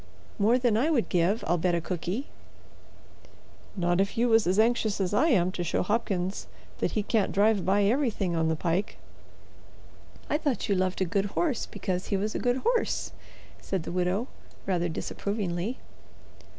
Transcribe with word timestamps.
"More 0.39 0.57
than 0.57 0.77
I 0.77 0.89
would 0.89 1.09
give, 1.09 1.43
I'll 1.45 1.59
bet 1.59 1.75
a 1.75 1.79
cookie." 1.79 2.25
"Not 3.77 4.01
if 4.01 4.17
you 4.17 4.29
was 4.29 4.47
as 4.47 4.57
anxious 4.57 4.99
as 4.99 5.13
I 5.13 5.27
am 5.27 5.51
to 5.51 5.63
show 5.63 5.83
Hopkins 5.83 6.47
that 6.79 6.93
he 6.93 7.03
can't 7.03 7.31
drive 7.31 7.63
by 7.63 7.83
everything 7.83 8.35
on 8.35 8.47
the 8.47 8.55
pike." 8.55 8.97
"I 10.27 10.39
thought 10.39 10.67
you 10.67 10.73
loved 10.73 11.01
a 11.01 11.05
good 11.05 11.25
horse 11.37 11.67
because 11.67 12.07
he 12.07 12.17
was 12.17 12.33
a 12.33 12.39
good 12.39 12.57
horse," 12.65 13.11
said 13.61 13.83
the 13.83 13.91
widow, 13.91 14.27
rather 14.65 14.89
disapprovingly. 14.89 15.77